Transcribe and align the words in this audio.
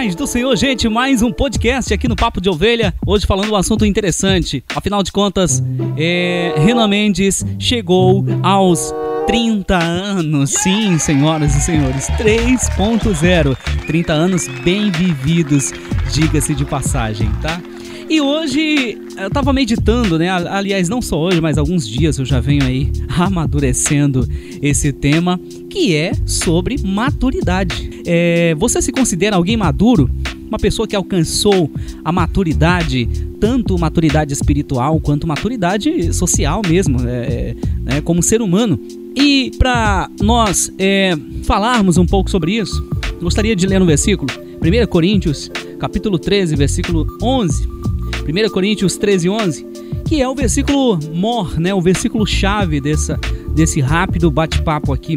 paz 0.00 0.14
do 0.14 0.26
Senhor, 0.26 0.56
gente. 0.56 0.88
Mais 0.88 1.20
um 1.20 1.30
podcast 1.30 1.92
aqui 1.92 2.08
no 2.08 2.16
Papo 2.16 2.40
de 2.40 2.48
Ovelha. 2.48 2.94
Hoje 3.06 3.26
falando 3.26 3.52
um 3.52 3.56
assunto 3.56 3.84
interessante. 3.84 4.64
Afinal 4.74 5.02
de 5.02 5.12
contas, 5.12 5.62
é, 5.94 6.54
Renan 6.56 6.88
Mendes 6.88 7.44
chegou 7.58 8.24
aos 8.42 8.94
30 9.26 9.76
anos. 9.76 10.52
Sim, 10.52 10.98
senhoras 10.98 11.54
e 11.54 11.60
senhores, 11.60 12.06
3.0. 12.12 13.54
30 13.86 14.12
anos 14.14 14.48
bem 14.64 14.90
vividos, 14.90 15.70
diga-se 16.10 16.54
de 16.54 16.64
passagem, 16.64 17.30
tá? 17.42 17.60
E 18.08 18.22
hoje 18.22 18.98
eu 19.18 19.28
tava 19.28 19.52
meditando, 19.52 20.18
né? 20.18 20.30
Aliás, 20.30 20.88
não 20.88 21.02
só 21.02 21.18
hoje, 21.18 21.42
mas 21.42 21.58
alguns 21.58 21.86
dias 21.86 22.18
eu 22.18 22.24
já 22.24 22.40
venho 22.40 22.64
aí 22.64 22.90
amadurecendo 23.18 24.26
esse 24.62 24.94
tema 24.94 25.38
que 25.68 25.94
é 25.94 26.12
sobre 26.24 26.76
maturidade. 26.82 27.89
É, 28.04 28.54
você 28.56 28.80
se 28.80 28.92
considera 28.92 29.36
alguém 29.36 29.56
maduro? 29.56 30.10
Uma 30.48 30.58
pessoa 30.58 30.86
que 30.86 30.96
alcançou 30.96 31.70
a 32.04 32.10
maturidade, 32.10 33.08
tanto 33.38 33.78
maturidade 33.78 34.32
espiritual 34.32 34.98
quanto 34.98 35.26
maturidade 35.26 36.12
social 36.12 36.60
mesmo, 36.66 36.98
é, 37.08 37.54
é, 37.86 38.00
como 38.00 38.22
ser 38.22 38.42
humano. 38.42 38.78
E 39.14 39.52
para 39.58 40.10
nós 40.20 40.72
é, 40.78 41.16
falarmos 41.44 41.98
um 41.98 42.06
pouco 42.06 42.30
sobre 42.30 42.56
isso, 42.56 42.84
gostaria 43.20 43.54
de 43.54 43.66
ler 43.66 43.78
no 43.78 43.86
versículo 43.86 44.28
1 44.60 44.86
Coríntios, 44.88 45.50
capítulo 45.78 46.18
13, 46.18 46.56
versículo 46.56 47.06
11 47.22 47.80
1 48.20 48.50
Coríntios 48.50 48.96
13, 48.96 49.28
11, 49.28 49.66
que 50.06 50.20
é 50.20 50.28
o 50.28 50.34
versículo 50.34 50.98
mor, 51.12 51.58
né, 51.58 51.74
o 51.74 51.80
versículo 51.80 52.26
chave 52.26 52.80
dessa, 52.80 53.18
desse 53.54 53.80
rápido 53.80 54.30
bate-papo 54.30 54.92
aqui. 54.92 55.16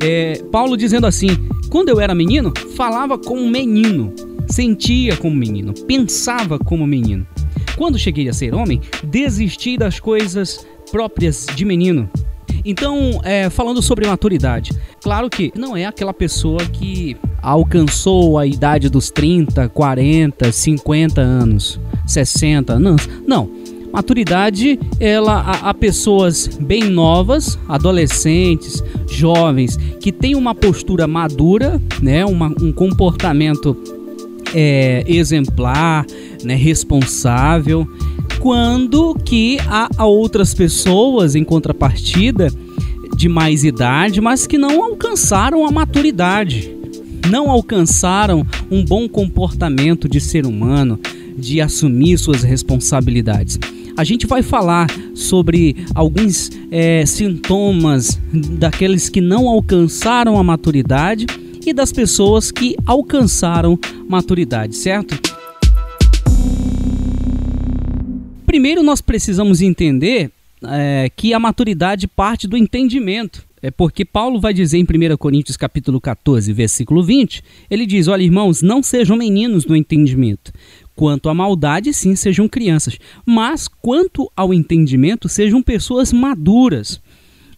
É, 0.00 0.42
Paulo 0.50 0.76
dizendo 0.76 1.06
assim: 1.06 1.28
Quando 1.72 1.88
eu 1.88 1.98
era 1.98 2.14
menino, 2.14 2.52
falava 2.76 3.16
como 3.16 3.48
menino, 3.48 4.12
sentia 4.46 5.16
como 5.16 5.34
menino, 5.34 5.72
pensava 5.86 6.58
como 6.58 6.86
menino. 6.86 7.26
Quando 7.78 7.98
cheguei 7.98 8.28
a 8.28 8.32
ser 8.34 8.54
homem, 8.54 8.78
desisti 9.02 9.78
das 9.78 9.98
coisas 9.98 10.66
próprias 10.90 11.46
de 11.56 11.64
menino. 11.64 12.10
Então, 12.62 13.22
é, 13.24 13.48
falando 13.48 13.80
sobre 13.80 14.06
maturidade, 14.06 14.72
claro 15.02 15.30
que 15.30 15.50
não 15.56 15.74
é 15.74 15.86
aquela 15.86 16.12
pessoa 16.12 16.62
que 16.62 17.16
alcançou 17.40 18.38
a 18.38 18.46
idade 18.46 18.90
dos 18.90 19.08
30, 19.08 19.70
40, 19.70 20.52
50 20.52 21.22
anos. 21.22 21.80
60 22.06 22.74
anos. 22.74 23.08
Não. 23.26 23.61
Maturidade, 23.92 24.80
ela 24.98 25.40
a, 25.40 25.70
a 25.70 25.74
pessoas 25.74 26.48
bem 26.48 26.84
novas, 26.84 27.58
adolescentes, 27.68 28.82
jovens, 29.06 29.76
que 30.00 30.10
têm 30.10 30.34
uma 30.34 30.54
postura 30.54 31.06
madura, 31.06 31.80
né, 32.00 32.24
uma, 32.24 32.48
um 32.60 32.72
comportamento 32.72 33.76
é, 34.54 35.04
exemplar, 35.06 36.06
né, 36.42 36.54
responsável, 36.54 37.86
quando 38.40 39.14
que 39.24 39.58
há 39.68 40.06
outras 40.06 40.54
pessoas 40.54 41.34
em 41.34 41.44
contrapartida 41.44 42.48
de 43.14 43.28
mais 43.28 43.62
idade, 43.62 44.20
mas 44.22 44.46
que 44.46 44.56
não 44.56 44.82
alcançaram 44.82 45.66
a 45.66 45.70
maturidade, 45.70 46.74
não 47.30 47.50
alcançaram 47.50 48.44
um 48.70 48.84
bom 48.84 49.06
comportamento 49.08 50.08
de 50.08 50.18
ser 50.18 50.46
humano, 50.46 50.98
de 51.36 51.60
assumir 51.60 52.18
suas 52.18 52.42
responsabilidades. 52.42 53.58
A 53.96 54.04
gente 54.04 54.26
vai 54.26 54.42
falar 54.42 54.88
sobre 55.14 55.84
alguns 55.94 56.50
é, 56.70 57.04
sintomas 57.04 58.18
daqueles 58.32 59.08
que 59.08 59.20
não 59.20 59.46
alcançaram 59.48 60.38
a 60.38 60.42
maturidade 60.42 61.26
e 61.64 61.72
das 61.72 61.92
pessoas 61.92 62.50
que 62.50 62.74
alcançaram 62.86 63.78
maturidade, 64.08 64.76
certo? 64.76 65.20
Primeiro, 68.46 68.82
nós 68.82 69.00
precisamos 69.00 69.60
entender 69.60 70.30
é, 70.64 71.10
que 71.14 71.34
a 71.34 71.38
maturidade 71.38 72.06
parte 72.08 72.48
do 72.48 72.56
entendimento. 72.56 73.44
É 73.64 73.70
porque 73.70 74.04
Paulo 74.04 74.40
vai 74.40 74.52
dizer 74.52 74.78
em 74.78 74.82
1 74.82 75.16
Coríntios 75.16 75.56
capítulo 75.56 76.00
14, 76.00 76.52
versículo 76.52 77.00
20, 77.00 77.44
ele 77.70 77.86
diz: 77.86 78.08
"Olha, 78.08 78.24
irmãos, 78.24 78.60
não 78.60 78.82
sejam 78.82 79.16
meninos 79.16 79.64
no 79.64 79.76
entendimento, 79.76 80.52
Quanto 81.02 81.28
à 81.28 81.34
maldade, 81.34 81.92
sim, 81.92 82.14
sejam 82.14 82.48
crianças, 82.48 82.96
mas 83.26 83.66
quanto 83.66 84.30
ao 84.36 84.54
entendimento, 84.54 85.28
sejam 85.28 85.60
pessoas 85.60 86.12
maduras. 86.12 87.02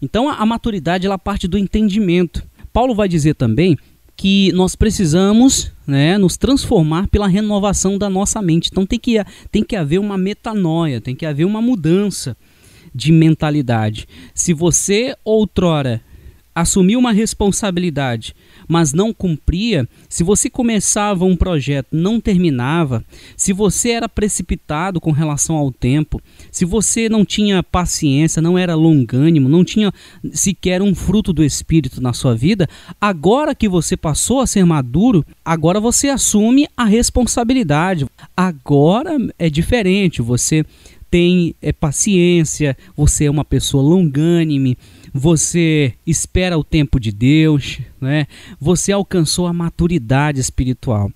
Então 0.00 0.30
a, 0.30 0.46
maturidade 0.46 1.04
ela 1.04 1.18
parte 1.18 1.46
do 1.46 1.58
entendimento. 1.58 2.42
Paulo 2.72 2.94
vai 2.94 3.06
dizer 3.06 3.34
também 3.34 3.76
que 4.16 4.50
nós 4.52 4.74
precisamos 4.74 5.70
né, 5.86 6.16
nos 6.16 6.38
transformar 6.38 7.06
pela 7.08 7.28
renovação 7.28 7.98
da 7.98 8.08
nossa 8.08 8.40
mente. 8.40 8.70
Então 8.72 8.86
tem 8.86 8.98
que, 8.98 9.22
tem 9.52 9.62
que 9.62 9.76
haver 9.76 9.98
uma 9.98 10.16
metanoia, 10.16 10.98
tem 10.98 11.14
que 11.14 11.26
haver 11.26 11.44
uma 11.44 11.60
mudança 11.60 12.34
de 12.94 13.12
mentalidade. 13.12 14.08
Se 14.34 14.54
você 14.54 15.14
outrora 15.22 16.00
assumiu 16.54 16.98
uma 16.98 17.12
responsabilidade 17.12 18.34
mas 18.68 18.92
não 18.92 19.12
cumpria, 19.12 19.88
se 20.08 20.22
você 20.22 20.48
começava 20.48 21.24
um 21.24 21.36
projeto 21.36 21.88
não 21.92 22.20
terminava, 22.20 23.04
se 23.36 23.52
você 23.52 23.90
era 23.90 24.08
precipitado 24.08 25.00
com 25.00 25.10
relação 25.10 25.56
ao 25.56 25.70
tempo, 25.70 26.20
se 26.50 26.64
você 26.64 27.08
não 27.08 27.24
tinha 27.24 27.62
paciência, 27.62 28.42
não 28.42 28.58
era 28.58 28.74
longânimo, 28.74 29.48
não 29.48 29.64
tinha 29.64 29.92
sequer 30.32 30.82
um 30.82 30.94
fruto 30.94 31.32
do 31.32 31.44
espírito 31.44 32.00
na 32.00 32.12
sua 32.12 32.34
vida, 32.34 32.68
agora 33.00 33.54
que 33.54 33.68
você 33.68 33.96
passou 33.96 34.40
a 34.40 34.46
ser 34.46 34.64
maduro, 34.64 35.24
agora 35.44 35.80
você 35.80 36.08
assume 36.08 36.68
a 36.76 36.84
responsabilidade. 36.84 38.06
Agora 38.36 39.16
é 39.38 39.48
diferente, 39.48 40.22
você 40.22 40.64
tem 41.10 41.54
é, 41.62 41.72
paciência, 41.72 42.76
você 42.96 43.26
é 43.26 43.30
uma 43.30 43.44
pessoa 43.44 43.82
longânime, 43.84 44.76
você 45.16 45.94
espera 46.04 46.58
o 46.58 46.64
tempo 46.64 46.98
de 46.98 47.12
Deus, 47.12 47.78
né? 48.00 48.26
você 48.60 48.90
alcançou 48.90 49.46
a 49.46 49.52
maturidade 49.52 50.40
espiritual. 50.40 51.08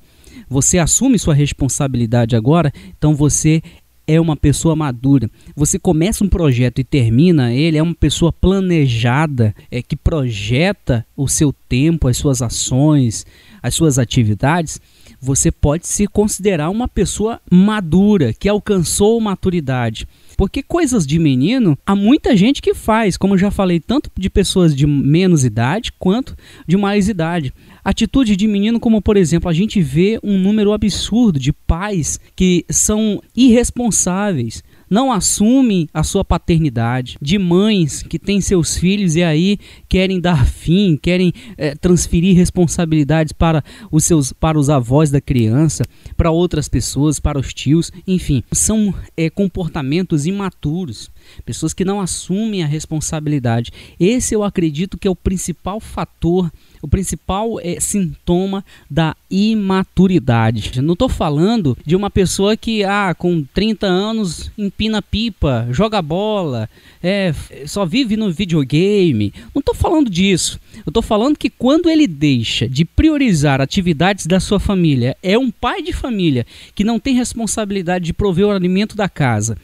Você 0.48 0.78
assume 0.78 1.18
sua 1.18 1.34
responsabilidade 1.34 2.36
agora, 2.36 2.72
então 2.96 3.12
você 3.12 3.60
é 4.06 4.20
uma 4.20 4.36
pessoa 4.36 4.76
madura. 4.76 5.28
Você 5.54 5.80
começa 5.80 6.24
um 6.24 6.28
projeto 6.28 6.78
e 6.78 6.84
termina 6.84 7.52
ele, 7.52 7.76
é 7.76 7.82
uma 7.82 7.94
pessoa 7.94 8.32
planejada, 8.32 9.54
é 9.68 9.82
que 9.82 9.96
projeta 9.96 11.04
o 11.16 11.26
seu 11.26 11.52
tempo, 11.68 12.06
as 12.06 12.16
suas 12.16 12.40
ações, 12.40 13.26
as 13.60 13.74
suas 13.74 13.98
atividades. 13.98 14.80
Você 15.20 15.50
pode 15.50 15.88
se 15.88 16.06
considerar 16.06 16.70
uma 16.70 16.86
pessoa 16.86 17.40
madura, 17.50 18.32
que 18.32 18.48
alcançou 18.48 19.20
maturidade. 19.20 20.06
Porque 20.38 20.62
coisas 20.62 21.04
de 21.04 21.18
menino, 21.18 21.76
há 21.84 21.96
muita 21.96 22.36
gente 22.36 22.62
que 22.62 22.72
faz, 22.72 23.16
como 23.16 23.36
já 23.36 23.50
falei, 23.50 23.80
tanto 23.80 24.08
de 24.16 24.30
pessoas 24.30 24.72
de 24.72 24.86
menos 24.86 25.44
idade 25.44 25.92
quanto 25.98 26.36
de 26.64 26.76
mais 26.76 27.08
idade. 27.08 27.52
Atitude 27.84 28.36
de 28.36 28.46
menino, 28.46 28.78
como 28.78 29.02
por 29.02 29.16
exemplo, 29.16 29.50
a 29.50 29.52
gente 29.52 29.82
vê 29.82 30.16
um 30.22 30.38
número 30.38 30.72
absurdo 30.72 31.40
de 31.40 31.52
pais 31.52 32.20
que 32.36 32.64
são 32.70 33.20
irresponsáveis, 33.34 34.62
não 34.88 35.12
assumem 35.12 35.88
a 35.92 36.02
sua 36.02 36.24
paternidade, 36.24 37.16
de 37.20 37.38
mães 37.38 38.02
que 38.02 38.18
têm 38.18 38.40
seus 38.40 38.76
filhos 38.76 39.16
e 39.16 39.22
aí 39.22 39.58
querem 39.88 40.20
dar 40.20 40.46
fim, 40.46 40.96
querem 40.96 41.32
é, 41.56 41.74
transferir 41.74 42.36
responsabilidades 42.36 43.32
para 43.32 43.62
os 43.90 44.04
seus, 44.04 44.32
para 44.32 44.58
os 44.58 44.70
avós 44.70 45.10
da 45.10 45.20
criança, 45.20 45.84
para 46.16 46.30
outras 46.30 46.68
pessoas, 46.68 47.20
para 47.20 47.38
os 47.38 47.52
tios, 47.52 47.90
enfim, 48.06 48.42
são 48.52 48.94
é, 49.16 49.30
comportamentos 49.30 50.26
imaturos, 50.26 51.10
pessoas 51.44 51.74
que 51.74 51.84
não 51.84 52.00
assumem 52.00 52.62
a 52.62 52.66
responsabilidade. 52.66 53.72
Esse 53.98 54.34
eu 54.34 54.42
acredito 54.42 54.98
que 54.98 55.06
é 55.06 55.10
o 55.10 55.16
principal 55.16 55.80
fator 55.80 56.50
o 56.82 56.88
principal 56.88 57.58
é, 57.60 57.80
sintoma 57.80 58.64
da 58.90 59.16
imaturidade. 59.30 60.80
Não 60.80 60.92
estou 60.92 61.08
falando 61.08 61.76
de 61.84 61.96
uma 61.96 62.10
pessoa 62.10 62.56
que 62.56 62.84
ah, 62.84 63.14
com 63.14 63.42
30 63.42 63.86
anos 63.86 64.50
empina 64.78 65.02
pipa, 65.02 65.66
joga 65.72 66.00
bola, 66.00 66.70
é, 67.02 67.34
só 67.66 67.84
vive 67.84 68.16
no 68.16 68.30
videogame. 68.30 69.34
Não 69.52 69.58
estou 69.58 69.74
falando 69.74 70.08
disso. 70.08 70.60
Eu 70.86 70.90
estou 70.90 71.02
falando 71.02 71.36
que 71.36 71.50
quando 71.50 71.90
ele 71.90 72.06
deixa 72.06 72.68
de 72.68 72.84
priorizar 72.84 73.60
atividades 73.60 74.24
da 74.24 74.38
sua 74.38 74.60
família, 74.60 75.16
é 75.20 75.36
um 75.36 75.50
pai 75.50 75.82
de 75.82 75.92
família 75.92 76.46
que 76.76 76.84
não 76.84 77.00
tem 77.00 77.16
responsabilidade 77.16 78.04
de 78.04 78.12
prover 78.12 78.46
o 78.46 78.52
alimento 78.52 78.96
da 78.96 79.08
casa. 79.08 79.58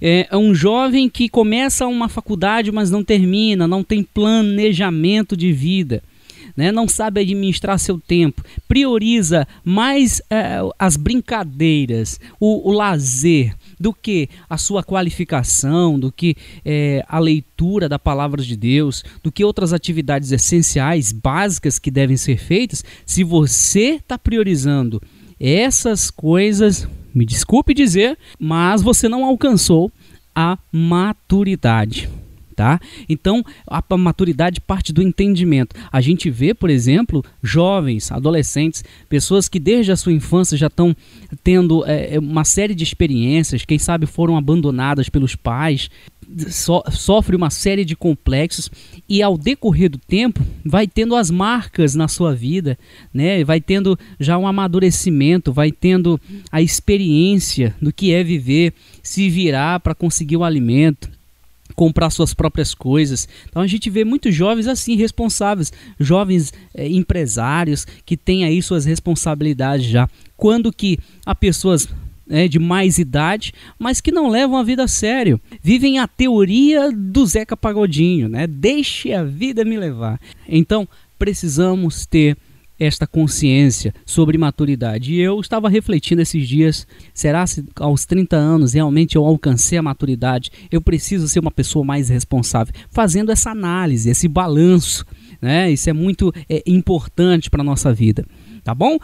É, 0.00 0.28
é 0.30 0.36
um 0.36 0.54
jovem 0.54 1.10
que 1.10 1.28
começa 1.28 1.86
uma 1.86 2.08
faculdade, 2.08 2.72
mas 2.72 2.90
não 2.90 3.04
termina, 3.04 3.68
não 3.68 3.84
tem 3.84 4.02
planejamento 4.02 5.36
de 5.36 5.52
vida 5.52 6.02
né? 6.56 6.70
não 6.70 6.88
sabe 6.88 7.20
administrar 7.20 7.78
seu 7.78 7.98
tempo, 7.98 8.42
prioriza 8.68 9.46
mais 9.64 10.20
é, 10.30 10.58
as 10.78 10.96
brincadeiras, 10.96 12.20
o, 12.38 12.70
o, 12.70 12.72
lazer, 12.72 13.54
do 13.78 13.92
que 13.92 14.28
a 14.48 14.56
sua 14.56 14.82
qualificação, 14.82 15.98
do 15.98 16.10
que 16.10 16.36
é, 16.64 17.04
a 17.08 17.18
leitura 17.18 17.88
da 17.88 17.98
palavra 17.98 18.42
de 18.42 18.56
Deus, 18.56 19.04
do 19.22 19.32
que 19.32 19.44
outras 19.44 19.72
atividades 19.72 20.32
essenciais, 20.32 21.12
básicas 21.12 21.78
que 21.78 21.90
devem 21.90 22.16
ser 22.16 22.38
feitas, 22.38 22.84
se 23.04 23.24
você 23.24 23.96
está 23.96 24.18
priorizando 24.18 25.02
essas 25.38 26.10
coisas, 26.10 26.88
me 27.14 27.26
desculpe 27.26 27.74
dizer, 27.74 28.16
mas 28.38 28.80
você 28.82 29.08
não 29.08 29.24
alcançou 29.24 29.90
a 30.34 30.58
maturidade 30.72 32.08
tá? 32.64 32.80
Então, 33.10 33.44
a 33.66 33.82
maturidade 33.98 34.58
parte 34.58 34.90
do 34.90 35.02
entendimento. 35.02 35.76
A 35.92 36.00
gente 36.00 36.30
vê, 36.30 36.54
por 36.54 36.70
exemplo, 36.70 37.22
jovens, 37.42 38.10
adolescentes, 38.10 38.82
pessoas 39.06 39.50
que 39.50 39.60
desde 39.60 39.92
a 39.92 39.96
sua 39.96 40.14
infância 40.14 40.56
já 40.56 40.68
estão 40.68 40.96
tendo 41.42 41.84
é, 41.86 42.18
uma 42.18 42.42
série 42.42 42.74
de 42.74 42.82
experiências, 42.82 43.66
quem 43.66 43.78
sabe 43.78 44.06
foram 44.06 44.34
abandonadas 44.34 45.10
pelos 45.10 45.36
pais, 45.36 45.90
so, 46.48 46.82
sofre 46.90 47.36
uma 47.36 47.50
série 47.50 47.84
de 47.84 47.94
complexos 47.94 48.70
e 49.06 49.22
ao 49.22 49.36
decorrer 49.36 49.90
do 49.90 49.98
tempo 49.98 50.40
vai 50.64 50.86
tendo 50.86 51.14
as 51.16 51.30
marcas 51.30 51.94
na 51.94 52.08
sua 52.08 52.34
vida, 52.34 52.78
né? 53.12 53.44
Vai 53.44 53.60
tendo 53.60 53.98
já 54.18 54.38
um 54.38 54.46
amadurecimento, 54.46 55.52
vai 55.52 55.70
tendo 55.70 56.18
a 56.50 56.62
experiência 56.62 57.74
do 57.78 57.92
que 57.92 58.14
é 58.14 58.24
viver, 58.24 58.72
se 59.02 59.28
virar 59.28 59.80
para 59.80 59.94
conseguir 59.94 60.38
o 60.38 60.44
alimento 60.44 61.12
comprar 61.74 62.10
suas 62.10 62.32
próprias 62.34 62.74
coisas. 62.74 63.28
Então 63.48 63.62
a 63.62 63.66
gente 63.66 63.90
vê 63.90 64.04
muitos 64.04 64.34
jovens 64.34 64.66
assim, 64.66 64.96
responsáveis, 64.96 65.72
jovens 65.98 66.52
é, 66.74 66.88
empresários 66.88 67.86
que 68.04 68.16
têm 68.16 68.44
aí 68.44 68.62
suas 68.62 68.84
responsabilidades 68.84 69.86
já. 69.86 70.08
Quando 70.36 70.72
que 70.72 70.98
há 71.24 71.34
pessoas 71.34 71.88
é, 72.28 72.48
de 72.48 72.58
mais 72.58 72.98
idade, 72.98 73.52
mas 73.78 74.00
que 74.00 74.10
não 74.10 74.28
levam 74.28 74.56
a 74.56 74.62
vida 74.62 74.84
a 74.84 74.88
sério. 74.88 75.40
Vivem 75.62 75.98
a 75.98 76.08
teoria 76.08 76.90
do 76.90 77.26
Zeca 77.26 77.56
Pagodinho, 77.56 78.28
né? 78.28 78.46
Deixe 78.46 79.12
a 79.12 79.22
vida 79.22 79.64
me 79.64 79.76
levar. 79.76 80.20
Então, 80.48 80.88
precisamos 81.18 82.06
ter 82.06 82.36
esta 82.78 83.06
consciência 83.06 83.94
sobre 84.04 84.38
maturidade. 84.38 85.14
E 85.14 85.20
eu 85.20 85.40
estava 85.40 85.68
refletindo 85.68 86.22
esses 86.22 86.46
dias: 86.48 86.86
será 87.12 87.46
se 87.46 87.64
aos 87.76 88.04
30 88.04 88.36
anos 88.36 88.72
realmente 88.74 89.16
eu 89.16 89.24
alcancei 89.24 89.78
a 89.78 89.82
maturidade? 89.82 90.50
Eu 90.70 90.80
preciso 90.80 91.28
ser 91.28 91.40
uma 91.40 91.50
pessoa 91.50 91.84
mais 91.84 92.08
responsável? 92.08 92.74
Fazendo 92.90 93.30
essa 93.30 93.50
análise, 93.50 94.10
esse 94.10 94.28
balanço, 94.28 95.04
né? 95.40 95.70
Isso 95.70 95.88
é 95.88 95.92
muito 95.92 96.32
é, 96.48 96.62
importante 96.66 97.50
para 97.50 97.60
a 97.60 97.64
nossa 97.64 97.92
vida, 97.92 98.26
tá 98.62 98.74
bom? 98.74 98.98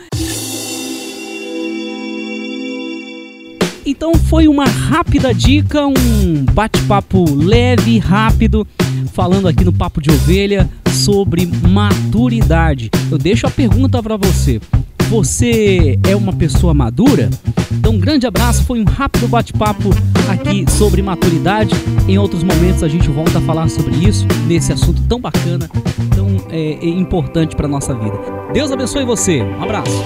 Então 3.90 4.14
foi 4.14 4.46
uma 4.46 4.66
rápida 4.66 5.34
dica, 5.34 5.84
um 5.84 6.44
bate-papo 6.52 7.24
leve, 7.34 7.98
rápido, 7.98 8.64
falando 9.12 9.48
aqui 9.48 9.64
no 9.64 9.72
Papo 9.72 10.00
de 10.00 10.08
Ovelha 10.12 10.70
sobre 10.92 11.44
maturidade. 11.44 12.88
Eu 13.10 13.18
deixo 13.18 13.48
a 13.48 13.50
pergunta 13.50 14.00
para 14.00 14.16
você. 14.16 14.60
Você 15.08 15.98
é 16.08 16.14
uma 16.14 16.32
pessoa 16.32 16.72
madura? 16.72 17.30
Então, 17.72 17.94
um 17.94 17.98
grande 17.98 18.28
abraço. 18.28 18.62
Foi 18.62 18.80
um 18.80 18.84
rápido 18.84 19.26
bate-papo 19.26 19.90
aqui 20.30 20.64
sobre 20.70 21.02
maturidade. 21.02 21.74
Em 22.06 22.16
outros 22.16 22.44
momentos, 22.44 22.84
a 22.84 22.88
gente 22.88 23.08
volta 23.08 23.38
a 23.38 23.40
falar 23.40 23.68
sobre 23.68 23.96
isso, 23.96 24.24
nesse 24.46 24.72
assunto 24.72 25.02
tão 25.08 25.20
bacana, 25.20 25.68
tão 26.14 26.28
é, 26.48 26.78
é 26.80 26.88
importante 26.88 27.56
para 27.56 27.66
nossa 27.66 27.92
vida. 27.92 28.16
Deus 28.52 28.70
abençoe 28.70 29.04
você. 29.04 29.42
Um 29.42 29.64
abraço. 29.64 30.04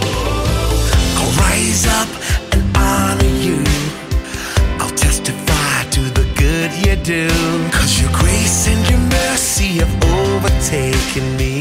Cause 7.06 8.00
your 8.00 8.10
grace 8.12 8.66
and 8.66 8.88
your 8.88 8.98
mercy 8.98 9.76
have 9.76 9.94
overtaken 10.04 11.36
me. 11.36 11.53